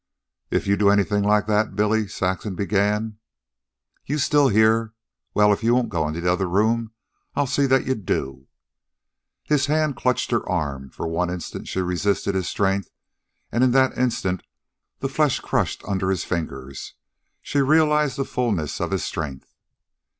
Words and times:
"If 0.49 0.65
you 0.65 0.77
do 0.77 0.89
anything 0.89 1.21
like 1.23 1.45
that, 1.45 1.75
Billy" 1.75 2.07
Saxon 2.07 2.55
began. 2.55 3.19
"You 4.03 4.15
here 4.15 4.17
still? 4.17 4.89
Well, 5.35 5.53
if 5.53 5.63
you 5.63 5.75
won't 5.75 5.89
go 5.89 6.07
into 6.07 6.21
the 6.21 6.31
other 6.33 6.49
room, 6.49 6.93
I'll 7.35 7.45
see 7.45 7.67
that 7.67 7.85
you 7.85 7.93
do." 7.93 8.47
His 9.43 9.67
hand 9.67 9.95
clutched 9.95 10.31
her 10.31 10.43
arm. 10.49 10.89
For 10.89 11.07
one 11.07 11.29
instant 11.29 11.67
she 11.67 11.81
resisted 11.81 12.33
his 12.33 12.49
strength; 12.49 12.89
and 13.51 13.63
in 13.63 13.73
that 13.73 13.95
instant, 13.95 14.41
the 15.01 15.07
flesh 15.07 15.39
crushed 15.39 15.83
under 15.87 16.09
his 16.09 16.23
fingers, 16.23 16.95
she 17.39 17.61
realized 17.61 18.17
the 18.17 18.25
fullness 18.25 18.81
of 18.81 18.89
his 18.89 19.03
strength. 19.03 19.53